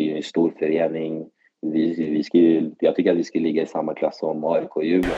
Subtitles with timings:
[0.00, 1.26] det är en stor förening.
[1.62, 4.76] Vi, vi ska ju, jag tycker att vi ska ligga i samma klass som AIK
[4.76, 5.16] och Djurgården.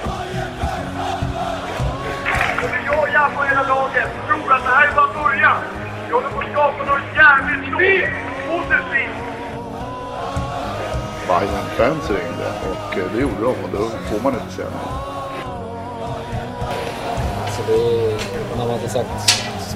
[3.15, 5.59] Jag på hela laget tror att det här är bara början.
[6.07, 8.11] Vi håller på att skapa något jävligt stort.
[8.51, 9.19] Positivt.
[11.29, 14.89] Bayern-fans ringde och eh, det gjorde de och då får man inte säga nej.
[17.55, 18.19] Så det är,
[18.57, 19.15] när man har sagt,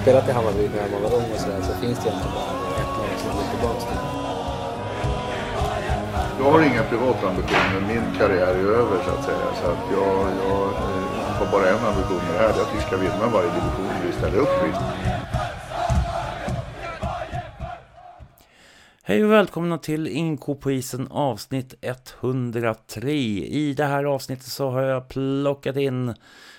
[0.03, 2.51] spelat i Hammarby när man var ung och sådär så finns det egentligen bara
[2.83, 4.16] ett lag som går tillbaka till.
[6.39, 9.55] Jag har inga privata ambitioner, min karriär är över så att säga.
[9.55, 12.77] Så att jag, jag eh, har bara en ambition med det här, det är att
[12.77, 14.73] vi ska vinna varje division vi ställer upp i.
[19.03, 23.11] Hej och välkomna till Inko på isen avsnitt 103.
[23.11, 26.15] I det här avsnittet så har jag plockat in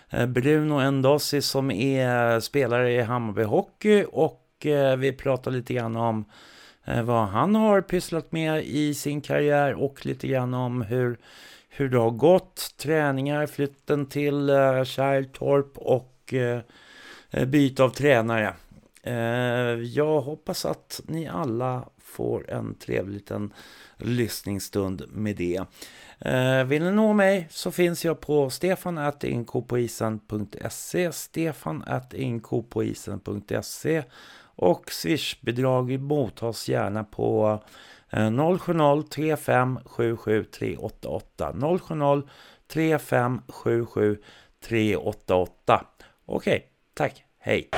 [0.10, 5.96] eh, Bruno Endossi som är spelare i Hammarby Hockey och eh, vi pratar lite grann
[5.96, 6.26] om
[6.88, 11.18] Eh, vad han har pysslat med i sin karriär och lite grann om hur,
[11.70, 16.60] hur det har gått, träningar, flytten till eh, Kärrtorp och eh,
[17.46, 18.54] byte av tränare.
[19.84, 23.54] Jag hoppas att ni alla får en trevlig liten
[23.98, 25.62] lyssningsstund med det.
[26.66, 34.04] Vill ni nå mig så finns jag på stefanattinkopoisen.se stefanattinkopoisen.se
[34.58, 37.60] och swishbidrag mottas gärna på
[38.60, 42.28] 070 35 77 388 070
[42.68, 44.18] 35 77
[44.64, 45.86] 388
[46.26, 47.70] Okej, tack, hej!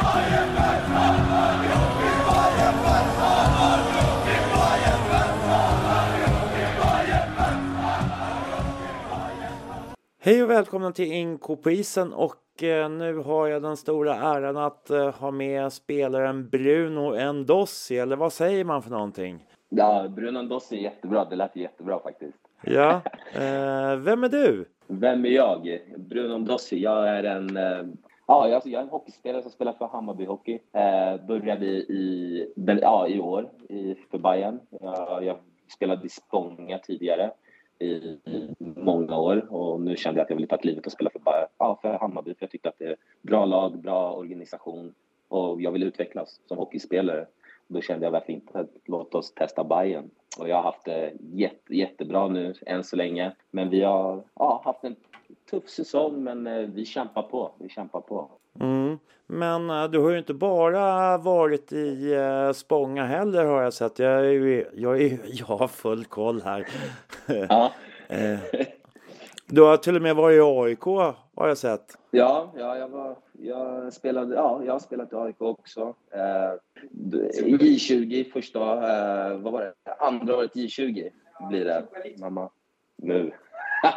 [10.21, 14.89] Hej och välkomna till Inko på isen och nu har jag den stora äran att
[14.89, 19.45] eh, ha med spelaren Bruno Endossi, eller vad säger man för någonting?
[19.69, 22.37] Ja, Bruno Endossi är jättebra, det lät jättebra faktiskt.
[22.61, 23.01] Ja,
[23.33, 24.65] eh, vem är du?
[24.87, 25.79] Vem är jag?
[25.97, 27.83] Bruno Endossi, jag är en eh,
[28.29, 30.59] Ja, jag, jag är en hockeyspelare som spelar för Hammarby Hockey.
[30.73, 34.59] Eh, började i, ja, i år i, för Bayern.
[34.81, 35.37] Jag, jag
[35.75, 37.31] spelade i Spånga tidigare
[37.79, 38.17] i
[38.59, 41.79] många år och nu kände jag att jag ville ta livet och spela för, ja,
[41.81, 44.93] för Hammarby för jag tyckte att det är bra lag, bra organisation
[45.27, 47.25] och jag vill utvecklas som hockeyspelare.
[47.67, 50.09] Då kände jag varför inte låt oss testa Bayern
[50.39, 53.31] och jag har haft det jätte, jättebra nu än så länge.
[53.51, 54.95] Men vi har ja, haft en
[55.49, 58.29] tuff säsong men eh, vi kämpar på, vi kämpar på.
[58.59, 58.97] Mm.
[59.27, 63.99] Men eh, du har ju inte bara varit i eh, Spånga heller har jag sett.
[63.99, 66.67] Jag, är ju, jag, är, jag har full koll här.
[67.49, 67.73] Ja.
[68.11, 68.39] uh,
[69.45, 70.83] du har till och med varit i AIK
[71.35, 71.97] har jag sett.
[72.11, 75.95] Ja, ja jag, var, jag, spelade, ja, jag har spelat i AIK också.
[77.33, 78.59] I J20 första,
[79.37, 79.91] vad var det?
[79.99, 81.09] Andra året J20
[81.49, 81.85] blir det,
[82.17, 82.49] mamma.
[82.95, 83.31] Nu.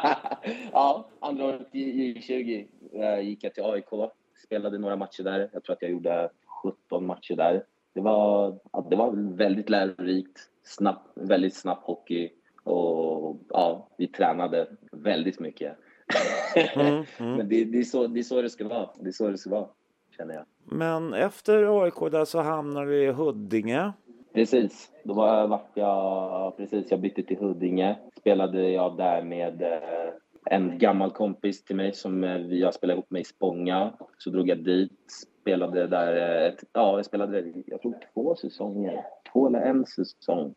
[0.73, 4.13] ja, andra året i J20 gick jag till AIK
[4.45, 5.51] spelade några matcher där.
[5.53, 6.31] Jag tror att jag gjorde
[6.63, 7.65] 17 matcher där.
[7.95, 8.59] Det var,
[8.91, 12.31] det var väldigt lärorikt, snabb, väldigt snabb hockey
[12.65, 15.77] och ja, vi tränade väldigt mycket.
[16.75, 17.05] Mm, mm.
[17.37, 18.91] Men det, det, är så, det är så det ska vara.
[19.01, 19.69] Det är så det ska vara,
[20.17, 20.45] känner jag.
[20.65, 23.93] Men efter AIK där så hamnade du i Huddinge.
[24.35, 24.91] Precis.
[25.05, 27.97] Då var, vart jag, precis, jag bytte till Huddinge.
[28.21, 30.13] Spelade jag där med eh,
[30.45, 33.93] en gammal kompis till mig som eh, jag spelade ihop med i Spånga.
[34.19, 35.11] Så drog jag dit,
[35.43, 40.55] spelade där, ett, ja jag spelade, jag tror två säsonger, två eller en säsong.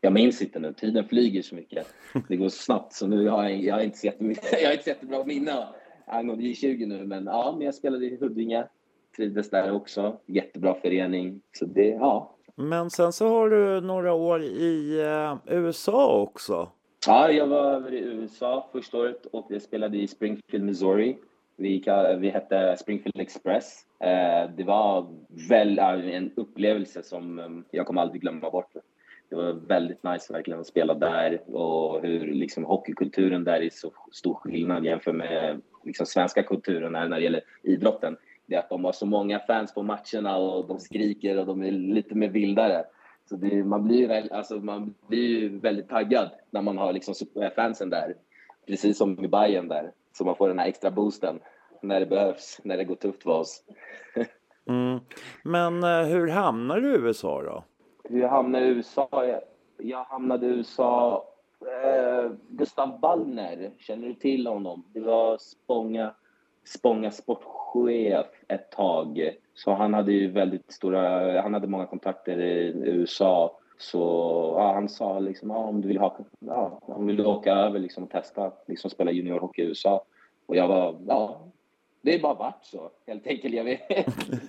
[0.00, 1.86] Jag minns inte nu, tiden flyger så mycket.
[2.28, 4.06] Det går snabbt så nu har jag, jag har inte så
[4.52, 5.68] jag har inte så jättebra minne
[6.06, 8.64] angående J20 nu men ja, men jag spelade i Huddinge.
[9.16, 11.40] Trivdes där också, jättebra förening.
[11.52, 12.36] Så det, ja.
[12.54, 16.68] Men sen så har du några år i uh, USA också.
[17.06, 21.18] Ja, jag var över i USA första året och jag spelade i Springfield, Missouri.
[21.56, 21.84] Vi,
[22.18, 23.86] vi hette Springfield Express.
[24.00, 25.06] Eh, det var
[25.48, 28.72] väl en upplevelse som eh, jag kommer aldrig glömma bort.
[29.28, 33.92] Det var väldigt nice verkligen att spela där och hur liksom hockeykulturen där är så
[34.12, 38.16] stor skillnad jämfört med liksom svenska kulturen när det gäller idrotten.
[38.46, 41.62] Det är att de har så många fans på matcherna och de skriker och de
[41.62, 42.84] är lite mer vildare.
[43.28, 47.14] Så det, man, blir alltså, man blir ju väldigt taggad när man har liksom
[47.56, 48.14] fansen där.
[48.66, 49.92] Precis som i Bayern där.
[50.12, 51.40] Så man får den här extra boosten
[51.82, 53.62] när det behövs, när det går tufft för oss.
[54.68, 55.00] mm.
[55.42, 57.64] Men eh, hur hamnade du i USA då?
[58.08, 59.24] Hur jag hamnade i USA?
[59.78, 61.24] Jag, hamnade i USA...
[61.60, 64.84] Eh, Gustav Wallner, känner du till honom?
[64.92, 66.14] Det var Spånga,
[66.64, 69.30] Spånga sportchef ett tag.
[69.54, 73.98] Så han hade ju väldigt stora, han hade många kontakter i USA Så
[74.56, 77.78] ja, han sa liksom, ja, om du vill, ha, ja, om du vill åka över
[77.78, 80.04] liksom, och testa, liksom spela juniorhockey i USA.
[80.46, 81.40] Och jag var, ja,
[82.02, 83.54] det är bara vart så helt enkelt.
[83.54, 83.80] Jag, vet,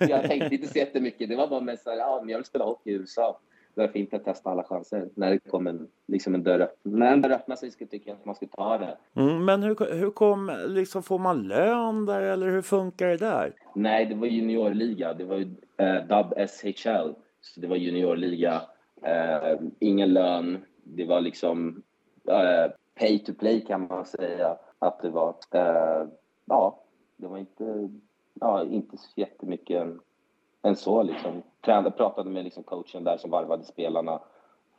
[0.00, 1.28] jag tänkte inte så jättemycket.
[1.28, 3.38] Det var bara mest så här, ja, men jag vill spela hockey i USA.
[3.86, 5.08] Fint att testa alla chanser.
[5.14, 8.24] När det kom en, liksom en dörr När en dörr öppnar sig tycker jag att
[8.24, 8.96] man ska ta det.
[9.14, 13.52] Mm, men hur, hur kom, liksom, får man lön där eller hur funkar det där?
[13.74, 15.14] Nej, det var juniorliga.
[15.14, 17.12] Det var ju eh, Dub SHL.
[17.40, 18.62] Så det var juniorliga.
[19.02, 20.58] Eh, ingen lön.
[20.84, 21.82] Det var liksom
[22.28, 25.34] eh, pay to play kan man säga att det var.
[25.50, 26.06] Eh,
[26.44, 26.82] ja,
[27.16, 27.88] det var inte,
[28.34, 29.86] ja, inte så jättemycket
[30.62, 31.02] än, så.
[31.02, 31.42] Liksom.
[31.64, 34.20] Tränade, pratade med liksom coachen där som varvade spelarna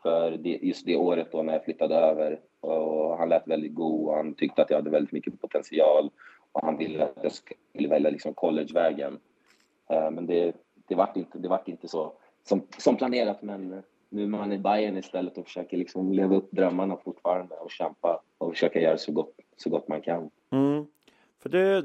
[0.01, 2.39] för det, just det året då när jag flyttade över.
[2.59, 6.09] Och han lät väldigt god och han tyckte att jag hade väldigt mycket potential.
[6.51, 9.19] Och han ville att jag skulle välja liksom collegevägen.
[9.89, 10.55] Eh, men det,
[10.87, 13.41] det vart inte, det vart inte så som, som planerat.
[13.41, 17.71] Men nu är man i Bayern istället och försöker liksom leva upp drömmarna fortfarande och
[17.71, 20.29] kämpa och försöka göra så gott, så gott man kan.
[20.49, 20.85] Mm.
[21.39, 21.83] För det,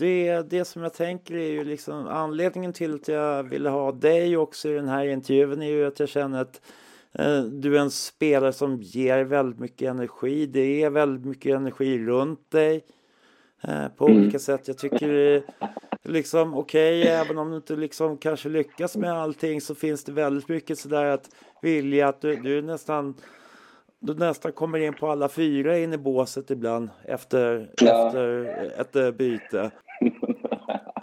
[0.00, 4.36] det, det som jag tänker är ju liksom anledningen till att jag ville ha dig
[4.36, 6.60] också i den här intervjun är ju att jag känner att
[7.12, 10.46] eh, du är en spelare som ger väldigt mycket energi.
[10.46, 12.84] Det är väldigt mycket energi runt dig
[13.62, 14.22] eh, på mm.
[14.22, 14.68] olika sätt.
[14.68, 15.42] Jag tycker det
[16.02, 20.12] liksom okej, okay, även om du inte liksom kanske lyckas med allting så finns det
[20.12, 21.30] väldigt mycket sådär att
[21.62, 23.14] vilja att du, du nästan
[24.00, 28.06] du nästan kommer in på alla fyra in i båset ibland efter, ja.
[28.76, 29.70] efter ett byte.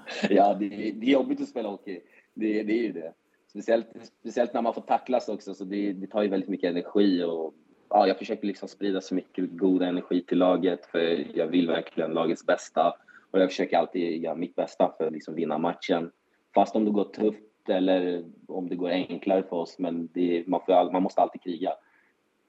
[0.29, 1.99] ja, det, det, är jobbigt att spela hockey.
[2.33, 3.13] Det, det är ju det.
[3.49, 3.87] Speciellt,
[4.19, 7.23] speciellt när man får tacklas också, så det, det tar ju väldigt mycket energi.
[7.23, 7.53] Och,
[7.89, 12.11] ja, jag försöker liksom sprida så mycket god energi till laget, för jag vill verkligen
[12.11, 12.93] lagets bästa.
[13.31, 16.11] Och jag försöker alltid göra mitt bästa för att liksom vinna matchen.
[16.55, 20.61] Fast om det går tufft eller om det går enklare för oss, men det, man,
[20.65, 21.73] får, man måste alltid kriga.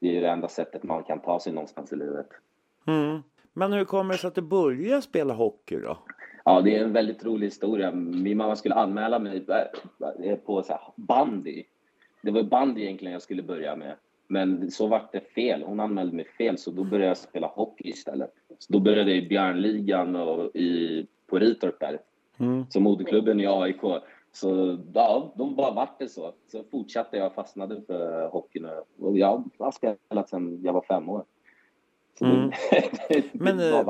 [0.01, 2.29] Det är det enda sättet man kan ta sig någonstans i livet.
[2.87, 3.23] Mm.
[3.53, 5.99] Men hur kommer det sig att du började spela hockey då?
[6.49, 7.93] Ja, det är en väldigt rolig historia.
[7.93, 9.47] Min mamma skulle anmäla mig
[10.25, 11.65] eh, på så bandy.
[12.23, 13.97] Det var bandy egentligen jag skulle börja med.
[14.27, 15.63] Men så vart det fel.
[15.63, 18.31] Hon anmälde mig fel, så då började jag spela hockey istället.
[18.59, 22.01] Så då började jag i Björnligan och i, på Ritorp där.
[22.39, 22.67] Mm.
[22.71, 23.81] Så moderklubben i AIK.
[24.33, 26.33] Så ja, då bara vart det så.
[26.47, 28.69] Så fortsatte jag, fastnade för hockeyn.
[28.99, 31.25] Och jag har spelat sedan jag var fem år.
[32.21, 32.53] Mm.
[33.33, 33.85] Men eh,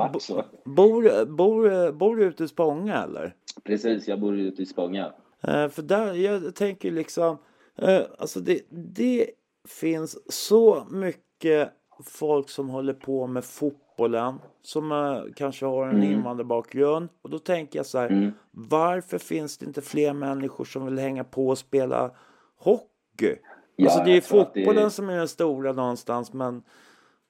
[0.65, 3.35] bor, bor, bor du ute i Spånga eller?
[3.63, 5.05] Precis, jag bor ute i Spånga.
[5.47, 7.37] Uh, för där, jag tänker liksom,
[7.83, 9.29] uh, alltså det, det
[9.67, 11.71] finns så mycket
[12.05, 16.11] folk som håller på med fotbollen som uh, kanske har en mm.
[16.11, 17.09] invandrarbakgrund.
[17.21, 18.31] Och då tänker jag så här, mm.
[18.51, 22.11] varför finns det inte fler människor som vill hänga på och spela
[22.57, 23.35] hockey?
[23.75, 26.63] Ja, alltså det är fotbollen det som är den stora någonstans men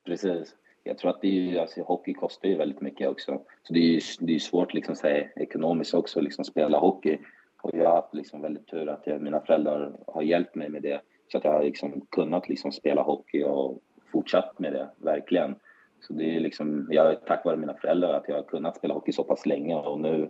[0.06, 0.56] Precis
[0.90, 3.42] jag tror att det är alltså, hockey kostar ju väldigt mycket också.
[3.64, 7.18] Så det är det är svårt liksom säga ekonomiskt också liksom spela hockey.
[7.62, 10.82] Och jag har haft liksom väldigt tur att jag, mina föräldrar har hjälpt mig med
[10.82, 11.02] det.
[11.32, 13.80] Så att jag har liksom kunnat liksom spela hockey och
[14.12, 15.56] fortsatt med det, verkligen.
[16.02, 19.12] Så det är liksom, jag tack vare mina föräldrar att jag har kunnat spela hockey
[19.12, 20.30] så pass länge och nu,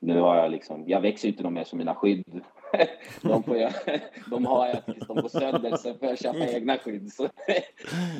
[0.00, 2.40] nu har jag liksom, jag växer inte de mer som mina skydd.
[3.22, 3.72] De, får jag,
[4.30, 7.12] de har jag tills de går sönder, sen får jag köpa egna skydd.
[7.12, 7.28] Så.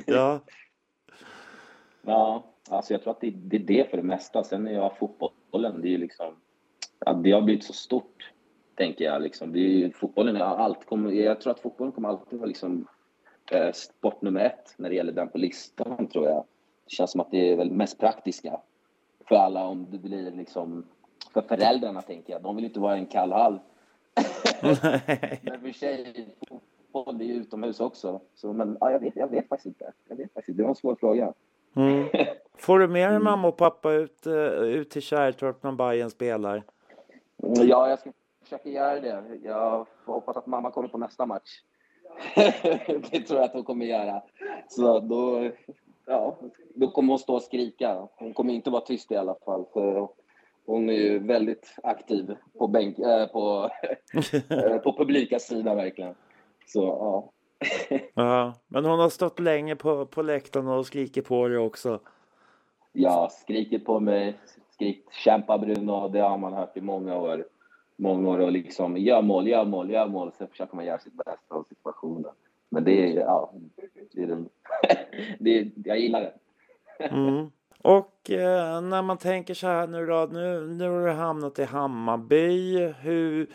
[0.06, 0.40] Ja,
[2.02, 4.44] Ja, alltså jag tror att det, det, är det för det mesta.
[4.44, 6.36] Sen är jag fotbollen, det är liksom...
[6.98, 8.32] Ja, det har blivit så stort,
[8.74, 9.22] tänker jag.
[9.22, 9.52] Liksom.
[9.52, 10.86] Det är, fotbollen är allt.
[10.86, 12.86] Kommer, jag tror att fotbollen kommer alltid vara liksom,
[13.50, 16.44] eh, sport nummer ett när det gäller den på listan, tror jag.
[16.84, 18.60] Det känns som att det är väl mest praktiska
[19.28, 20.86] för alla om det blir liksom...
[21.32, 22.42] För föräldrarna, tänker jag.
[22.42, 23.58] De vill inte vara en kall hall.
[25.42, 26.26] Men för sig,
[26.92, 28.20] fotboll är ju utomhus också.
[28.34, 29.92] Så, men ja, jag, vet, jag vet faktiskt inte.
[30.08, 30.58] Jag vet faktiskt inte.
[30.58, 31.32] Det var en svår fråga.
[31.76, 32.08] Mm.
[32.58, 33.24] Får du med dig mm.
[33.24, 36.62] mamma och pappa ut, uh, ut till Kärrtorp när Bayern spelar?
[37.36, 38.12] Ja, jag ska
[38.42, 39.22] försöka göra det.
[39.42, 41.50] Jag hoppas att mamma kommer på nästa match.
[43.10, 44.22] det tror jag att hon kommer göra.
[44.68, 45.50] Så då,
[46.06, 46.36] ja,
[46.74, 48.08] då kommer hon stå och skrika.
[48.16, 49.64] Hon kommer inte vara tyst i alla fall.
[49.72, 50.08] För
[50.66, 53.70] hon är ju väldigt aktiv på, bänk, äh, på,
[54.84, 56.14] på publika sida verkligen.
[56.66, 57.30] Så ja,
[58.14, 62.00] ja, men hon har stått länge på, på läktaren och skrikit på dig också.
[62.92, 64.38] Ja, skrikit på mig,
[64.70, 67.44] skrikit kämpa Bruno, det har man hört i många år.
[67.96, 70.32] Många år och liksom gör mål, gör mål, gör mål.
[70.38, 72.32] Sen försöker man göra sitt bästa av situationen.
[72.68, 73.52] Men det är, ja,
[74.12, 74.48] det är den,
[75.38, 76.32] det är, jag gillar det.
[77.04, 77.50] Mm.
[77.82, 81.64] Och eh, när man tänker så här nu då, nu, nu har du hamnat i
[81.64, 82.78] Hammarby.
[83.00, 83.46] Hur,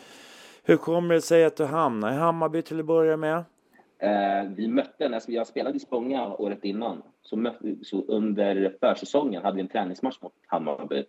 [0.64, 3.44] hur kommer det sig att du hamnar i Hammarby till att börja med?
[4.00, 9.44] Eh, vi mötte, när jag spelade i Spånga året innan, så, mötte, så under försäsongen
[9.44, 11.06] hade vi en träningsmatch mot Hammarby.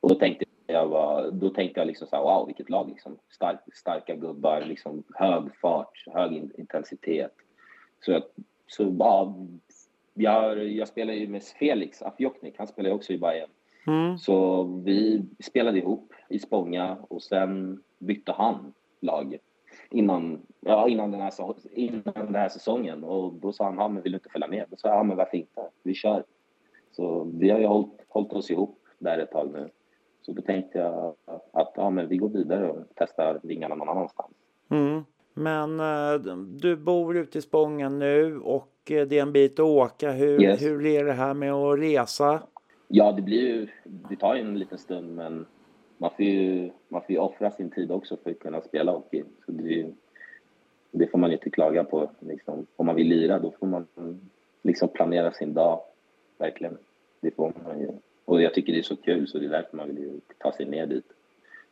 [0.00, 3.18] Och då tänkte jag, var, då tänkte jag liksom så här, wow, vilket lag liksom.
[3.30, 7.34] Stark, starka gubbar, liksom hög fart, hög intensitet.
[8.00, 8.22] Så, jag,
[8.66, 9.34] så ja,
[10.14, 13.50] jag, jag spelar ju med Felix Afjoknik, han spelar ju också i Bayern.
[13.86, 14.18] Mm.
[14.18, 19.38] Så vi spelade ihop i Spånga och sen bytte han lag
[19.90, 21.32] innan, ja, innan, den här,
[21.72, 23.04] innan den här säsongen.
[23.04, 24.64] Och då sa han, ja, men vill du inte följa med?
[24.70, 25.60] Då sa jag, ja, men varför inte?
[25.82, 26.24] Vi kör.
[26.92, 29.68] Så vi har ju hållit, hållit oss ihop där ett tag nu.
[30.22, 31.14] Så då tänkte jag
[31.52, 34.30] att ja, men vi går vidare och testar vingarna någon annanstans.
[34.68, 35.04] Mm.
[35.34, 39.66] Men uh, du bor ute i Spången nu och uh, det är en bit att
[39.66, 40.12] åka.
[40.12, 40.62] Hur, yes.
[40.62, 42.42] hur är det här med att resa?
[42.88, 45.46] Ja, det blir ju, det tar ju en liten stund men
[46.00, 49.22] man får ju, man får ju offra sin tid också för att kunna spela hockey.
[49.46, 49.86] Så det,
[50.90, 52.10] det får man inte klaga på.
[52.20, 52.66] Liksom.
[52.76, 53.86] Om man vill lira då får man
[54.62, 55.80] liksom planera sin dag,
[56.38, 56.78] verkligen.
[57.20, 57.88] Det får man ju.
[58.24, 60.66] Och jag tycker det är så kul så det är därför man vill ta sig
[60.66, 61.12] ner dit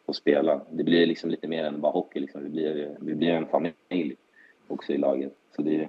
[0.05, 0.61] och spela.
[0.71, 2.45] Det blir liksom lite mer än bara hockey liksom.
[2.45, 4.17] Det blir, det blir en familj
[4.67, 5.33] också i laget.
[5.57, 5.89] Så det,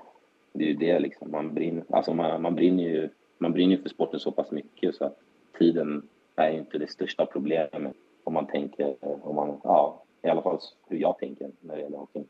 [0.54, 1.32] det är ju det liksom.
[1.32, 5.06] Man brinner, alltså man, man brinner ju man brinner för sporten så pass mycket så
[5.06, 5.20] att
[5.58, 7.96] tiden är inte det största problemet
[8.30, 11.98] om man tänker, om man, ja, i alla fall hur jag tänker när det gäller
[11.98, 12.24] hockey.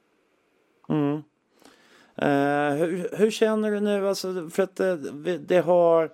[0.90, 1.16] Mm.
[2.22, 4.08] Uh, hur, hur, känner du nu?
[4.08, 6.12] Alltså, för att det, det har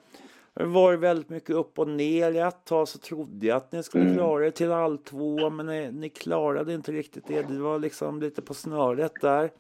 [0.54, 2.48] varit väldigt mycket upp och ner.
[2.48, 4.16] Ett tag så trodde jag att ni skulle mm.
[4.16, 7.42] klara er till all två, men ni, ni, klarade inte riktigt det.
[7.42, 9.52] Det var liksom lite på snöret där.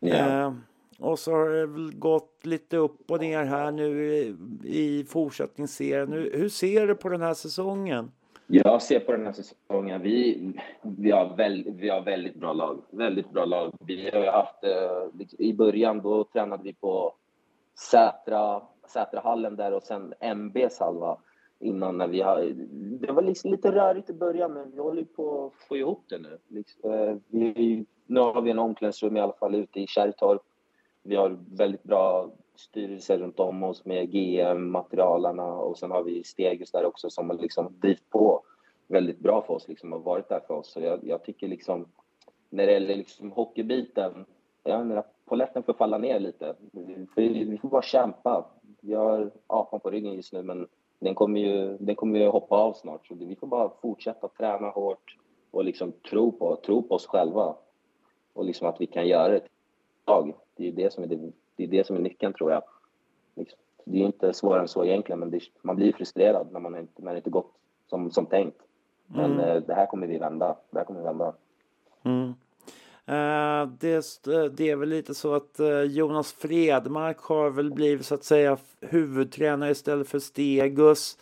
[0.00, 0.48] Yeah.
[0.48, 0.54] Uh,
[0.98, 6.12] och så har det väl gått lite upp och ner här nu i, i fortsättningsserien.
[6.12, 8.10] Hur, hur ser du på den här säsongen?
[8.52, 10.52] Jag ser på den här säsongen, vi,
[10.82, 12.82] vi, har, väldigt, vi har väldigt bra lag.
[12.90, 13.72] Väldigt bra lag.
[13.80, 17.14] Vi har haft, eh, liksom, I början då tränade vi på
[17.90, 21.18] Sätra, Sätrahallen där och sen MBs halva
[21.58, 22.52] innan när vi har,
[23.00, 26.18] Det var liksom lite rörigt i början men vi håller på att få ihop det
[26.18, 26.38] nu.
[26.48, 30.42] Liksom, eh, vi, nu har vi en omklädningsrum i alla fall ute i Kärrtorp.
[31.02, 32.30] Vi har väldigt bra
[32.60, 37.30] styrelse runt om oss med GM, materialarna och sen har vi Stegus där också som
[37.30, 38.42] har liksom drivit på
[38.86, 40.72] väldigt bra för oss, liksom har varit där för oss.
[40.72, 41.86] Så jag, jag tycker liksom,
[42.50, 44.24] när det gäller liksom hockeybiten,
[44.62, 46.54] jag menar, poletten får falla ner lite.
[47.16, 48.46] Vi, vi får bara kämpa.
[48.80, 52.56] Vi har apan på ryggen just nu, men den kommer ju, den kommer ju hoppa
[52.56, 53.06] av snart.
[53.06, 55.16] Så vi får bara fortsätta träna hårt
[55.50, 57.56] och liksom tro på, tro på oss själva.
[58.32, 59.42] Och liksom att vi kan göra det
[60.56, 62.62] Det är ju det som är det det är det som är nyckeln tror jag.
[63.34, 66.78] Liksom, det är inte svårare än så egentligen, men det, man blir frustrerad när man
[66.78, 67.52] inte, när det inte gått
[67.90, 68.62] som, som tänkt.
[69.06, 69.40] Men mm.
[69.40, 70.56] Eh, det här kommer vi vända.
[70.70, 71.34] Det här kommer vi vända.
[72.02, 72.34] Mm.
[73.08, 74.04] Uh, det,
[74.56, 78.56] det, är väl lite så att uh, Jonas Fredmark har väl blivit så att säga
[78.80, 81.18] huvudtränare istället för Stegus.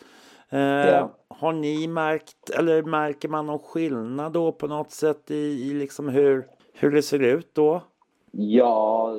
[0.51, 1.11] Ja.
[1.29, 6.09] Har ni märkt, eller märker man någon skillnad då på något sätt i, i liksom
[6.09, 7.83] hur, hur det ser ut då?
[8.31, 9.19] Ja,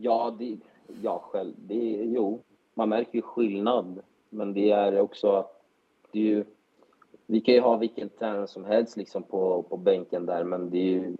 [0.00, 0.56] Ja, det,
[1.02, 1.52] ja själv.
[1.56, 2.40] Det, jo,
[2.74, 4.00] man märker ju skillnad.
[4.30, 5.46] Men det är också
[6.12, 6.44] det är ju,
[7.26, 10.78] vi kan ju ha vilken tränare som helst liksom på, på bänken där, men det
[10.78, 11.16] är ju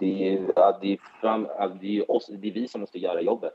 [0.00, 0.40] det är,
[0.80, 1.46] det är, fram,
[1.80, 3.54] det är, oss, det är vi som måste göra jobbet.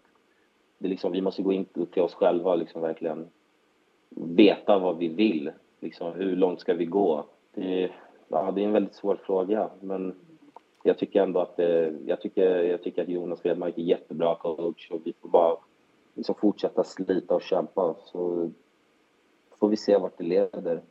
[0.78, 3.28] Det är liksom, vi måste gå in till oss själva och liksom verkligen
[4.10, 5.52] veta vad vi vill.
[5.80, 7.26] Liksom, hur långt ska vi gå?
[7.54, 7.92] Det är,
[8.28, 10.16] ja, det är en väldigt svår fråga, men
[10.86, 14.92] jag tycker ändå att, eh, jag tycker, jag tycker att Jonas Redmark är jättebra coach
[14.92, 15.58] och vi får bara
[16.14, 18.52] liksom fortsätta slita och kämpa så
[19.60, 20.82] får vi se vart det leder.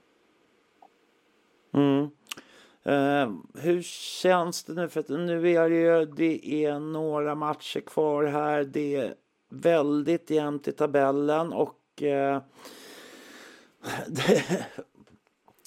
[1.73, 2.11] Mm.
[2.83, 3.33] Eh,
[3.63, 3.83] hur
[4.23, 4.89] känns det nu?
[4.89, 8.65] För att nu är det ju det är några matcher kvar här.
[8.65, 9.15] Det är
[9.49, 12.43] väldigt jämnt i tabellen och eh,
[14.09, 14.67] det,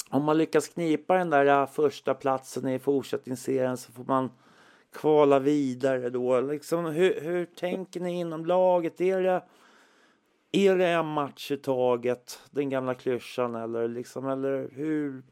[0.10, 4.30] om man lyckas knipa den där äh, första platsen i fortsättningsserien så får man
[4.92, 6.42] kvala vidare då.
[6.42, 9.02] Liksom, hur, hur tänker ni inom laget?
[9.02, 9.44] Är det,
[10.52, 15.24] är det en match i taget, den gamla klyschan, eller, liksom, eller hur,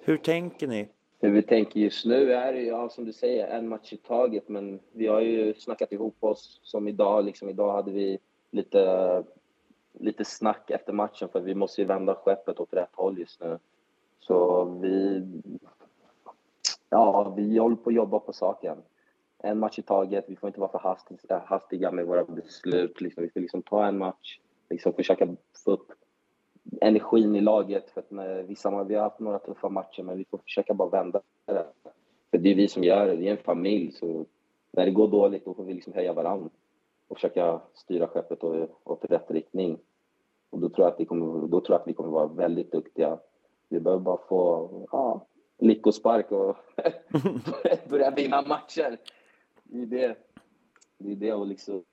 [0.00, 0.88] hur tänker ni?
[1.22, 4.48] Hur vi tänker just nu är det, ja, som du säger, en match i taget.
[4.48, 7.24] Men vi har ju snackat ihop oss som idag.
[7.24, 8.18] Liksom, idag hade vi
[8.50, 9.24] lite,
[9.98, 13.58] lite snack efter matchen för vi måste ju vända skeppet åt rätt håll just nu.
[14.20, 15.22] Så vi,
[16.90, 18.78] ja, vi håller på att jobba på saken.
[19.38, 20.24] En match i taget.
[20.28, 20.96] Vi får inte vara för
[21.28, 23.00] äh, hastiga med våra beslut.
[23.00, 25.28] Liksom, vi ska liksom ta en match, liksom försöka
[25.64, 25.92] få upp
[26.80, 27.90] energin i laget.
[27.90, 30.88] För att med vissa, vi har haft några tuffa matcher, men vi får försöka bara
[30.88, 31.66] vända det.
[32.30, 33.16] För det är vi som gör det.
[33.16, 34.26] Vi är en familj, så
[34.70, 36.50] när det går dåligt då får vi liksom höja varandra
[37.08, 38.44] och försöka styra skeppet
[38.84, 39.78] åt rätt riktning.
[40.50, 42.72] Och då tror jag att, vi kommer, då tror jag att vi kommer vara väldigt
[42.72, 43.18] duktiga.
[43.70, 45.26] Vi behöver bara få ja,
[45.58, 46.56] lyckospark och
[47.88, 48.98] börja vinna matcher.
[49.64, 50.16] Det är det.
[50.98, 51.84] Det är det att liksom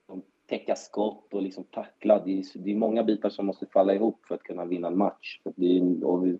[0.46, 2.24] täcka skott och liksom tackla.
[2.24, 4.98] Det är, det är många bitar som måste falla ihop för att kunna vinna en
[4.98, 5.40] match.
[5.44, 6.38] Det är, och vi,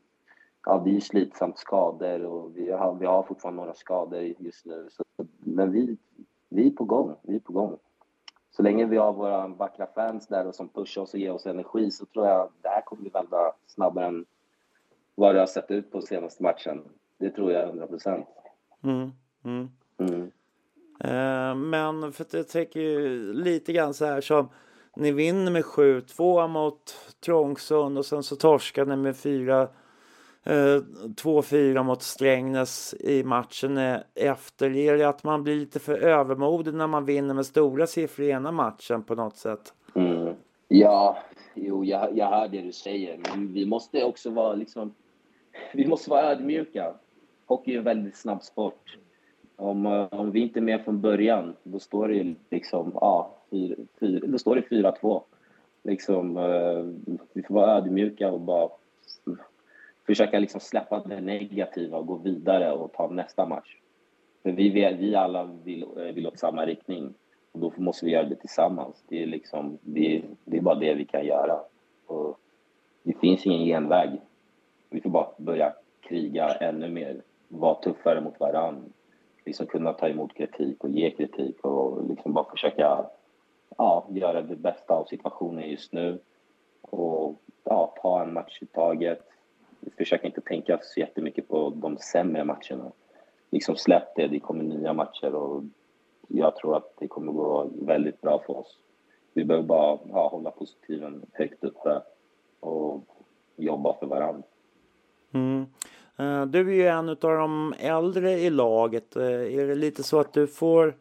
[0.67, 4.89] ja, det är slitsamt skador och vi har, vi har fortfarande några skador just nu.
[4.91, 5.05] Så,
[5.39, 5.97] men vi,
[6.49, 7.15] vi är på gång.
[7.23, 7.79] Vi är på gång.
[8.51, 11.47] Så länge vi har våra vackra fans där och som pushar oss och ger oss
[11.47, 14.25] energi så tror jag det här kommer bli vända snabbare än
[15.19, 16.83] vad det har sett ut på senaste matchen.
[17.19, 18.27] Det tror jag 100 procent.
[18.85, 19.13] Mm,
[19.45, 19.69] mm.
[19.99, 20.31] mm.
[21.01, 24.49] Eh, men för att jag tänker ju lite grann så här som
[24.97, 29.69] ni vinner med 7-2 mot Trångsund och sen så torskar ni med 4
[30.45, 33.79] 2-4 eh, mot Strängnäs i matchen
[34.15, 34.77] efter.
[34.77, 38.31] Är det att man blir lite för övermodig när man vinner med stora siffror i
[38.31, 39.75] ena matchen på något sätt?
[39.95, 40.35] Mm.
[40.69, 41.19] Ja,
[41.55, 44.95] jo, jag, jag hör det du säger, men vi måste också vara liksom...
[45.75, 46.95] Vi måste vara ödmjuka.
[47.47, 48.99] Hockey är en väldigt snabb sport.
[49.57, 53.37] Om, eh, om vi inte är med från början, då står det liksom, ja,
[54.01, 55.23] då står det 4-2.
[55.83, 56.85] Liksom, eh,
[57.33, 58.69] vi får vara ödmjuka och bara
[60.07, 63.77] försöka liksom släppa det negativa och gå vidare och ta nästa match.
[64.43, 67.15] För vi, vi alla vill, eh, vill åt samma riktning
[67.53, 69.05] och då måste vi göra det tillsammans.
[69.09, 71.61] Det är, liksom, det, det är bara det vi kan göra.
[72.07, 72.39] Och
[73.03, 74.11] det finns ingen genväg.
[74.91, 78.85] Vi får bara börja kriga ännu mer, vara tuffare mot varandra
[79.49, 83.07] liksom kunna ta emot kritik och ge kritik och liksom bara försöka
[83.77, 86.19] ja, göra det bästa av situationen just nu.
[86.81, 89.21] Och ja, ta en match i taget.
[89.97, 92.93] Försök inte tänka så jättemycket på de sämre matcherna.
[93.51, 95.63] Liksom släpp det, det kommer nya matcher och
[96.29, 98.79] jag tror att det kommer gå väldigt bra för oss.
[99.33, 102.03] Vi behöver bara ja, hålla positiven högt uppe
[102.61, 103.05] och
[103.57, 104.43] jobba för varandra.
[105.35, 105.67] Mm.
[106.19, 109.17] Eh, du är ju en av de äldre i laget.
[109.17, 110.95] Eh, är det lite så att du får,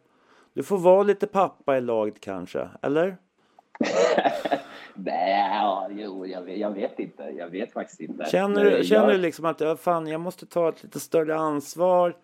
[0.54, 3.16] du får vara lite pappa i laget kanske, eller?
[4.94, 7.22] Nej, jo, jag vet, jag vet, inte.
[7.22, 8.24] Jag vet faktiskt inte.
[8.24, 12.16] Känner, du, känner du liksom att ja, fan, jag måste ta ett lite större ansvar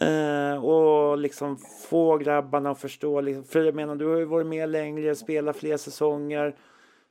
[0.00, 1.58] eh, och liksom
[1.90, 3.20] få grabbarna att förstå?
[3.20, 6.54] Liksom, för jag menar, du har ju varit med längre, spelat fler säsonger.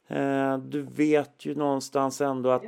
[0.08, 2.64] Eh, du vet ju någonstans ändå att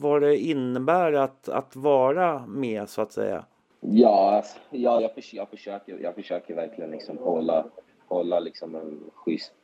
[0.00, 3.44] vad det innebär att, att vara med så att säga.
[3.80, 7.66] Ja, ja jag, försöker, jag, försöker, jag försöker verkligen liksom hålla,
[8.08, 9.54] hålla liksom en schysst,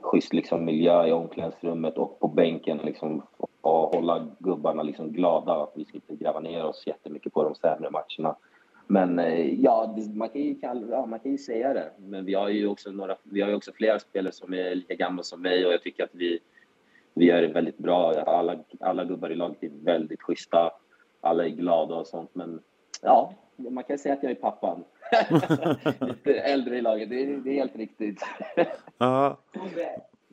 [0.00, 3.22] schysst liksom miljö i omklädningsrummet och på bänken liksom,
[3.60, 7.54] och hålla gubbarna liksom glada att vi ska inte gräva ner oss jättemycket på de
[7.54, 8.36] sämre matcherna.
[8.90, 11.90] Men eh, ja, man kan, ju kalla, ja, man kan ju säga det.
[11.98, 15.22] Men vi har ju också, några, vi har också flera spelare som är lika gamla
[15.22, 16.38] som mig och jag tycker att vi,
[17.14, 18.12] vi gör det väldigt bra.
[18.12, 20.70] Alla, alla gubbar i laget är väldigt schyssta.
[21.20, 22.30] Alla är glada och sånt.
[22.32, 22.60] Men
[23.02, 24.84] ja, man kan säga att jag är pappan.
[26.08, 28.22] Lite äldre i laget, det är, det är helt riktigt.
[28.98, 29.38] ja.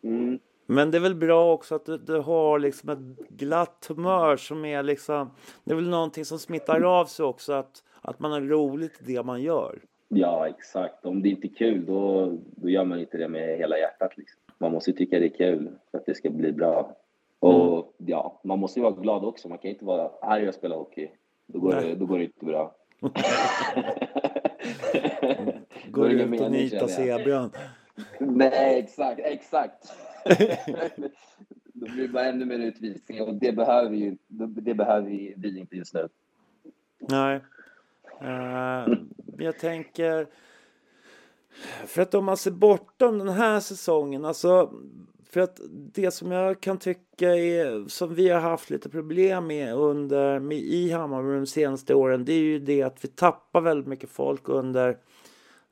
[0.04, 0.40] Mm.
[0.66, 4.66] Men det är väl bra också att du, du, har liksom ett glatt humör som
[4.66, 5.32] är liksom...
[5.64, 9.14] Det är väl någonting som smittar av sig också att att man har roligt i
[9.14, 9.80] det man gör.
[10.08, 11.06] Ja, exakt.
[11.06, 14.18] Om det inte är kul, då, då gör man inte det med hela hjärtat.
[14.18, 14.42] Liksom.
[14.58, 16.96] Man måste tycka det är kul för att det ska bli bra.
[17.40, 17.86] Och mm.
[17.98, 19.50] ja, man måste ju vara glad också.
[19.50, 21.10] Man kan inte vara arg och spela hockey.
[21.48, 22.76] Då går, det, då går det inte bra.
[25.92, 27.52] går ut och nita zebran?
[28.20, 29.94] Nej, exakt, exakt.
[31.74, 35.76] då blir det bara ännu mer utvisning och det behöver, ju, det behöver vi inte
[35.76, 36.10] just nu.
[37.00, 37.42] Nej.
[38.22, 38.96] Uh,
[39.38, 40.28] jag tänker...
[41.86, 44.74] För att om man ser bortom den här säsongen, alltså
[45.30, 45.60] för att
[45.94, 50.58] det som jag kan tycka är som vi har haft lite problem med under med,
[50.58, 52.26] i Hammarby de senaste åren.
[52.26, 54.90] Det är ju det att vi tappar väldigt mycket folk under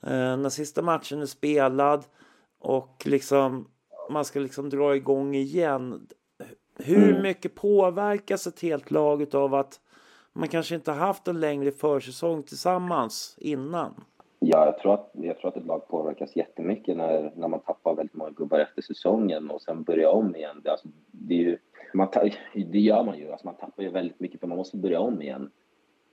[0.04, 2.04] eh, när sista matchen är spelad
[2.60, 3.68] och liksom
[4.10, 6.08] man ska liksom dra igång igen.
[6.78, 7.22] Hur mm.
[7.22, 9.80] mycket påverkas ett helt lag av att
[10.36, 13.94] man kanske inte haft en längre försäsong tillsammans innan.
[14.40, 17.96] Ja, jag tror att, jag tror att ett lag påverkas jättemycket när, när man tappar
[17.96, 20.62] väldigt många gubbar efter säsongen och sen börjar om igen.
[20.64, 21.58] Det, alltså, det, är ju,
[21.94, 22.08] man,
[22.54, 23.32] det gör man ju.
[23.32, 25.52] Alltså, man tappar ju väldigt mycket för man måste börja om igen.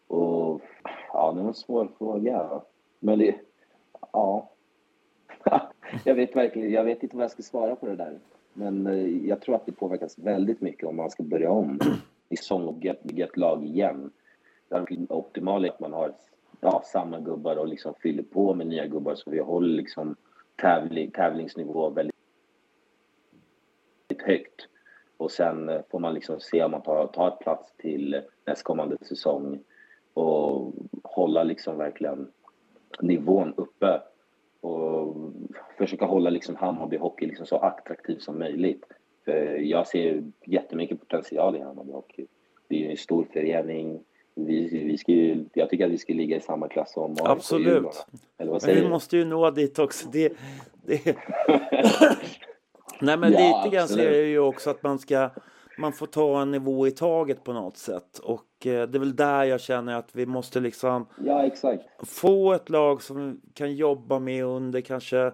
[0.07, 0.61] Och
[1.13, 2.61] ja, det var en svår fråga.
[2.99, 3.35] Men det,
[4.13, 4.51] ja.
[6.05, 8.19] jag vet verkligen, jag vet inte vad jag ska svara på det där.
[8.53, 11.81] Men eh, jag tror att det påverkas väldigt mycket om man ska börja om
[12.37, 14.11] säsong och get, get lag igen.
[14.69, 16.15] Det optimala är att man har
[16.61, 20.17] ja, samma gubbar och liksom fyller på med nya gubbar så vi håller liksom
[20.57, 22.15] tävling, tävlingsnivå väldigt
[24.19, 24.69] högt.
[25.17, 29.65] Och sen eh, får man liksom se om man tar, tar plats till nästkommande säsong
[30.15, 32.31] och hålla liksom verkligen
[33.01, 34.03] nivån uppe
[34.61, 35.17] och
[35.79, 38.85] försöka hålla liksom Hammarby Hockey liksom så attraktiv som möjligt.
[39.25, 42.27] För jag ser jättemycket potential i Hammarby Hockey.
[42.69, 44.01] Det är en stor förening.
[44.35, 47.21] Vi, vi ska ju, jag tycker att vi ska ligga i samma klass som AIK
[47.29, 48.07] Absolut.
[48.39, 50.09] Eller vad Men vi säger måste ju nå dit också.
[50.09, 50.33] Det,
[50.87, 51.05] det...
[53.01, 55.31] Nej men Ja, lite grann så är det ju också att man ska
[55.79, 59.17] man får ta en nivå i taget på något sätt och eh, det är väl
[59.17, 61.85] där jag känner att vi måste liksom Ja, exakt.
[62.09, 65.33] få ett lag som kan jobba med under kanske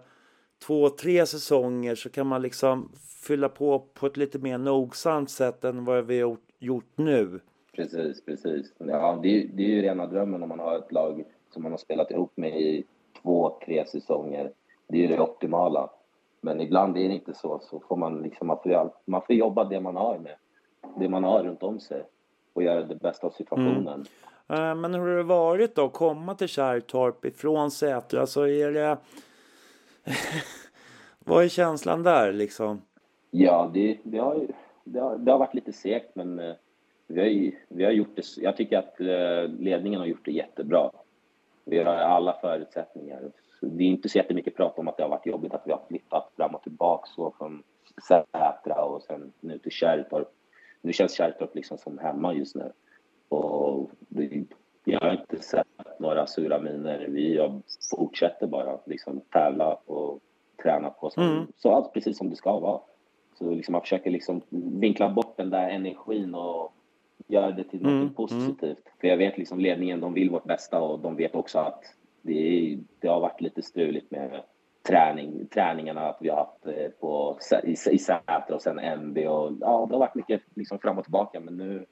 [0.66, 2.92] två, tre säsonger så kan man liksom
[3.27, 7.40] fylla på på ett lite mer nogsamt sätt än vad vi har gjort, nu.
[7.77, 8.73] Precis, precis.
[8.79, 11.73] Ja, det, är- det är ju rena drömmen om man har ett lag som man
[11.73, 12.85] har spelat ihop med i
[13.23, 14.53] två, tre säsonger.
[14.88, 15.90] Det är ju det optimala.
[16.40, 17.59] Men ibland är det inte så.
[17.62, 20.35] Så får man liksom, man får, man får jobba det man har med.
[21.01, 22.03] Det man har runt om sig.
[22.53, 24.05] Och göra det bästa av situationen.
[24.49, 28.18] Eh, Men hur har det varit då att komma till Kärrtorp ifrån Säter?
[28.18, 28.97] Alltså är det...
[31.18, 32.83] vad är känslan där liksom?
[33.31, 34.47] Ja, det, det, har,
[34.85, 36.55] det, har, det har varit lite segt, men eh,
[37.07, 38.23] vi har, ju, vi har gjort det.
[38.37, 40.90] Jag tycker att eh, ledningen har gjort det jättebra.
[41.64, 43.21] Vi har alla förutsättningar.
[43.61, 45.73] Så det är inte så jättemycket prat om att det har varit jobbigt att vi
[45.73, 47.62] har flyttat fram och tillbaka så från
[48.09, 50.29] Sätra och sen nu till Kärrtorp.
[50.81, 52.73] Nu känns Kärrtorp liksom som hemma just nu.
[53.29, 54.44] Och det,
[54.92, 55.66] jag har inte sett
[55.98, 57.07] några sura miner.
[57.09, 57.51] Vi
[57.90, 60.20] fortsätter bara liksom tävla och
[60.62, 61.46] träna på som, Mm.
[61.57, 62.81] så allt precis som det ska vara.
[63.38, 64.42] Så liksom man försöker liksom
[64.81, 66.72] vinkla bort den där energin och
[67.27, 68.83] göra det till Mm, något positivt.
[69.01, 71.85] För jag vet liksom ledningen, de vill vårt bästa och de vet också att
[72.22, 74.42] det, det har varit lite struligt med
[74.88, 79.53] träning, träningarna att vi har haft eh, på, i, i Säter och sen MB och
[79.61, 81.87] ja, det har varit mycket liksom fram och tillbaka men nu,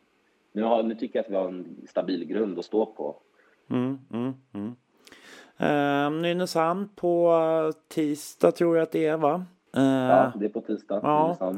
[0.57, 3.17] nu, har, nu tycker jag att vi har en stabil grund att stå på.
[3.71, 4.77] Mm, mm, mm.
[5.61, 9.45] Uh, Nynäshamn på eh, tisdag tror jag att det är va?
[9.77, 11.01] Eh, Ja, det är på tisdag.
[11.03, 11.53] Ja.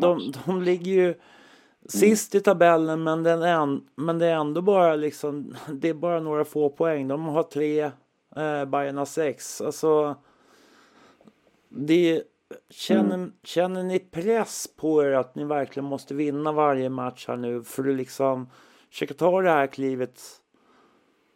[0.00, 1.14] De, de ligger ju
[1.88, 5.94] sist i tabellen men, den är, en- men det är ändå bara liksom det är
[5.94, 7.08] bara några få poäng.
[7.08, 7.80] De har tre,
[8.36, 9.60] eh, Bayern har sex.
[9.60, 10.16] Alltså
[11.68, 12.22] det
[12.70, 17.62] känner, känner ni press på er att ni verkligen måste vinna varje match här nu
[17.62, 18.48] för att liksom
[18.90, 20.20] försöka ta det här klivet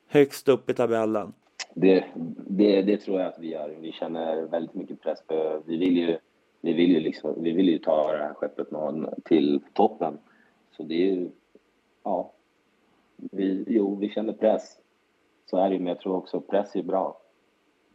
[0.07, 1.33] högst upp i tabellen?
[1.75, 2.05] Det,
[2.49, 3.77] det, det tror jag att vi gör.
[3.81, 6.19] Vi känner väldigt mycket press för vi vill ju,
[6.61, 10.19] vi vill ju, liksom, vi vill ju ta det här skeppet någon till toppen.
[10.77, 11.31] Så det är ju,
[12.03, 12.33] ja.
[13.17, 14.77] Vi, jo, vi känner press.
[15.47, 17.21] Så är det ju, men jag tror också press är bra.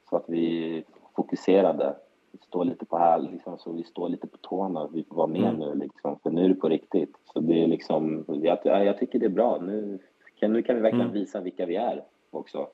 [0.10, 0.84] Så att vi
[1.16, 1.96] fokuserade.
[2.42, 4.90] Står lite på här, liksom, så vi står lite på tårna.
[4.94, 5.56] Vi får vara med Mm.
[5.56, 7.16] nu liksom, för nu är det på riktigt.
[7.34, 9.58] Så det är liksom, jag, jag tycker det är bra.
[9.62, 10.00] Nu
[10.40, 11.14] kan, nu kan vi verkligen Mm.
[11.14, 12.68] visa vilka vi är också.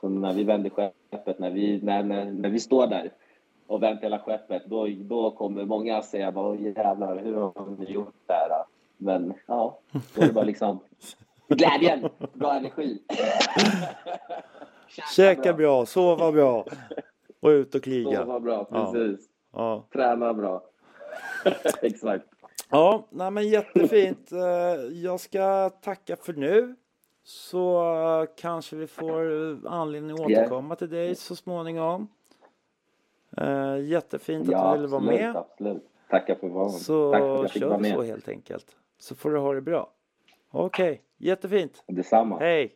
[0.00, 3.10] Så när vi vänder skeppet, när vi, när, när, när vi står där
[3.66, 7.92] och vänt hela skeppet, då, då kommer många säga bara "Åh, jävlar, hur har ni
[7.92, 8.64] gjort det här?
[8.96, 9.78] Men ja,
[10.14, 10.78] då är det bara liksom
[11.48, 12.98] glädjen, bra energi.
[15.16, 16.64] Käka bra, sova bra
[17.40, 18.18] och ut och kriga.
[18.24, 19.28] Sova bra, precis.
[19.52, 19.84] Ja.
[19.92, 20.62] Träna bra.
[21.82, 22.24] Exakt.
[22.70, 24.32] Ja, nej men jättefint.
[24.32, 24.38] Eh,
[24.92, 26.74] Jag ska tacka för nu.
[27.24, 29.22] Så eh, kanske vi får
[29.66, 32.08] anledning att återkomma till dig så småningom.
[33.36, 35.36] Eh, Jättefint att Ja, du ville vara med.
[35.36, 35.84] absolut.
[36.10, 36.70] Tackar för varon.
[36.70, 38.06] Så Tack för att jag fick kör vara vi så med.
[38.06, 38.66] helt enkelt.
[38.98, 39.90] Så får du ha det bra.
[40.50, 41.82] Okej, jättefint.
[41.86, 42.38] Detsamma.
[42.38, 42.72] Hej!